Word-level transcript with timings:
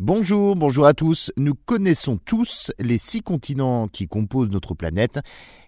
Bonjour, 0.00 0.56
bonjour 0.56 0.86
à 0.86 0.92
tous. 0.92 1.30
Nous 1.36 1.54
connaissons 1.54 2.16
tous 2.16 2.72
les 2.80 2.98
six 2.98 3.20
continents 3.20 3.86
qui 3.86 4.08
composent 4.08 4.50
notre 4.50 4.74
planète. 4.74 5.20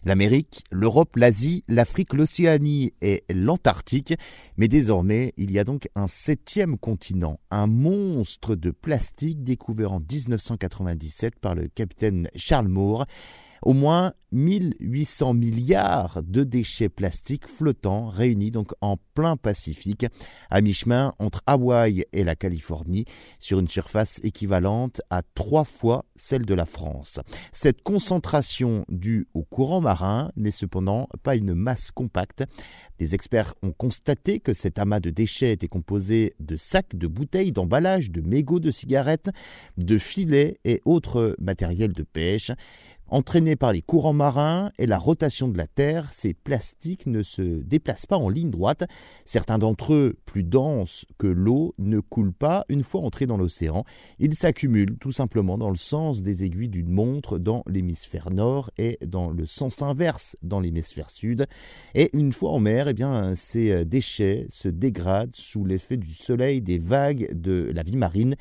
L'Amérique, 0.04 0.64
l'Europe, 0.72 1.14
l'Asie, 1.14 1.62
l'Afrique, 1.68 2.12
l'Océanie 2.12 2.92
et 3.00 3.22
l'Antarctique. 3.32 4.14
Mais 4.56 4.66
désormais, 4.66 5.32
il 5.36 5.52
y 5.52 5.60
a 5.60 5.64
donc 5.64 5.88
un 5.94 6.08
septième 6.08 6.76
continent, 6.76 7.38
un 7.52 7.68
monstre 7.68 8.56
de 8.56 8.72
plastique 8.72 9.44
découvert 9.44 9.92
en 9.92 10.00
1997 10.00 11.38
par 11.38 11.54
le 11.54 11.68
capitaine 11.68 12.28
Charles 12.34 12.66
Moore. 12.66 13.06
Au 13.62 13.72
moins 13.72 14.12
1800 14.32 15.34
milliards 15.34 16.22
de 16.22 16.44
déchets 16.44 16.88
plastiques 16.88 17.48
flottants 17.48 18.08
réunis 18.08 18.50
donc 18.50 18.72
en 18.80 18.96
plein 19.14 19.36
Pacifique, 19.36 20.06
à 20.50 20.60
mi-chemin 20.60 21.12
entre 21.18 21.42
Hawaï 21.46 22.04
et 22.12 22.24
la 22.24 22.36
Californie, 22.36 23.06
sur 23.38 23.58
une 23.58 23.68
surface 23.68 24.20
équivalente 24.22 25.00
à 25.08 25.22
trois 25.34 25.64
fois 25.64 26.04
celle 26.14 26.44
de 26.44 26.54
la 26.54 26.66
France. 26.66 27.20
Cette 27.52 27.82
concentration 27.82 28.84
due 28.88 29.26
au 29.34 29.42
courant 29.42 29.80
marin 29.80 30.32
n'est 30.36 30.50
cependant 30.50 31.08
pas 31.22 31.36
une 31.36 31.54
masse 31.54 31.90
compacte. 31.90 32.44
Les 32.98 33.14
experts 33.14 33.54
ont 33.62 33.72
constaté 33.72 34.40
que 34.40 34.52
cet 34.52 34.78
amas 34.78 35.00
de 35.00 35.10
déchets 35.10 35.52
était 35.52 35.68
composé 35.68 36.34
de 36.40 36.56
sacs, 36.56 36.96
de 36.96 37.06
bouteilles, 37.06 37.52
d'emballages, 37.52 38.10
de 38.10 38.20
mégots 38.20 38.60
de 38.60 38.70
cigarettes, 38.70 39.30
de 39.78 39.98
filets 39.98 40.58
et 40.64 40.82
autres 40.84 41.36
matériels 41.38 41.92
de 41.92 42.02
pêche. 42.02 42.50
Entraînés 43.08 43.54
par 43.54 43.72
les 43.72 43.82
courants 43.82 44.12
marins 44.12 44.72
et 44.78 44.86
la 44.86 44.98
rotation 44.98 45.46
de 45.46 45.56
la 45.56 45.68
Terre, 45.68 46.12
ces 46.12 46.34
plastiques 46.34 47.06
ne 47.06 47.22
se 47.22 47.42
déplacent 47.42 48.06
pas 48.06 48.16
en 48.16 48.28
ligne 48.28 48.50
droite. 48.50 48.84
Certains 49.24 49.58
d'entre 49.58 49.94
eux, 49.94 50.16
plus 50.26 50.42
denses 50.42 51.06
que 51.16 51.28
l'eau, 51.28 51.74
ne 51.78 52.00
coulent 52.00 52.32
pas 52.32 52.64
une 52.68 52.82
fois 52.82 53.02
entrés 53.02 53.26
dans 53.26 53.36
l'océan. 53.36 53.84
Ils 54.18 54.34
s'accumulent 54.34 54.98
tout 54.98 55.12
simplement 55.12 55.56
dans 55.56 55.70
le 55.70 55.76
sens 55.76 56.22
des 56.22 56.44
aiguilles 56.44 56.68
d'une 56.68 56.90
montre 56.90 57.38
dans 57.38 57.62
l'hémisphère 57.68 58.32
nord 58.32 58.70
et 58.76 58.98
dans 59.06 59.30
le 59.30 59.46
sens 59.46 59.82
inverse 59.82 60.36
dans 60.42 60.58
l'hémisphère 60.58 61.10
sud. 61.10 61.46
Et 61.94 62.10
une 62.12 62.32
fois 62.32 62.50
en 62.50 62.58
mer, 62.58 62.88
eh 62.88 63.34
ces 63.34 63.84
déchets 63.84 64.46
se 64.48 64.68
dégradent 64.68 65.36
sous 65.36 65.64
l'effet 65.64 65.96
du 65.96 66.12
soleil, 66.12 66.60
des 66.60 66.78
vagues, 66.78 67.28
de 67.32 67.70
la 67.72 67.84
vie 67.84 67.96
marine 67.96 68.34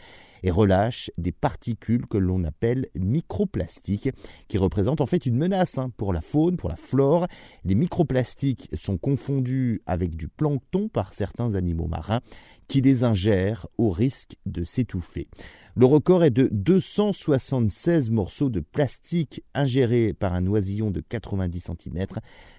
et 0.44 0.52
relâchent 0.52 1.12
des 1.18 1.31
particules 1.31 2.06
que 2.08 2.18
l'on 2.18 2.44
appelle 2.44 2.88
microplastiques, 2.97 4.09
qui 4.56 4.59
représentent 4.59 5.02
en 5.02 5.06
fait 5.06 5.25
une 5.25 5.36
menace 5.36 5.78
hein, 5.80 5.92
pour 5.98 6.14
la 6.14 6.22
faune, 6.22 6.56
pour 6.56 6.70
la 6.70 6.78
flore. 6.78 7.28
Les 7.66 7.75
microplastiques 7.75 8.70
sont 8.81 8.97
confondus 8.97 9.81
avec 9.86 10.16
du 10.16 10.30
plancton 10.30 10.88
par 10.88 11.12
certains 11.12 11.56
animaux 11.56 11.88
marins 11.88 12.22
qui 12.70 12.80
les 12.80 13.03
ingèrent 13.03 13.67
au 13.78 13.89
risque 13.89 14.38
de 14.45 14.64
s'étouffer. 14.64 15.28
Le 15.75 15.86
record 15.86 16.23
est 16.23 16.31
de 16.31 16.47
276 16.53 18.12
morceaux 18.12 18.50
de 18.50 18.62
plastique 18.62 19.44
ingérés 19.53 20.14
par 20.14 20.34
un 20.34 20.47
oisillon 20.47 20.90
de 20.90 21.02
90 21.02 21.59
cm. 21.59 22.06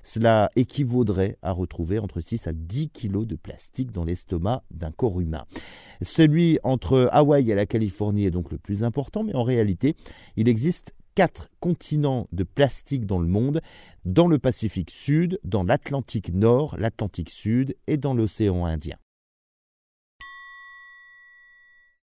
Cela 0.03 0.51
équivaudrait 0.55 1.39
à 1.41 1.53
retrouver 1.53 1.99
entre 1.99 2.21
6 2.21 2.47
à 2.47 2.53
10 2.53 2.91
kg 2.91 3.25
de 3.25 3.37
plastique 3.37 3.91
dans 3.91 4.05
l'estomac 4.05 4.65
d'un 4.71 4.91
corps 4.91 5.19
humain. 5.19 5.47
Celui 6.03 6.59
entre 6.63 7.09
Hawaï 7.11 7.51
et 7.51 7.55
la 7.55 7.65
Californie 7.65 8.27
est 8.27 8.31
donc 8.31 8.53
le 8.53 8.59
plus 8.59 8.85
important, 8.85 9.25
mais 9.25 9.35
en 9.35 9.45
réalité, 9.45 9.97
il 10.37 10.47
existe 10.47 10.93
quatre 11.17 11.49
continents 11.61 12.29
de 12.31 12.45
plastique 12.45 13.07
dans 13.07 13.19
le 13.19 13.27
monde, 13.27 13.63
dans 14.05 14.29
le 14.29 14.39
Pacifique 14.39 14.91
Sud, 14.91 15.41
dans 15.45 15.65
l'Atlantique 15.65 16.33
Nord, 16.33 16.77
l'Atlantique 16.79 17.31
Sud 17.31 17.75
et 17.89 17.97
dans 17.97 18.13
l'océan 18.15 18.67
Indien. 18.67 18.99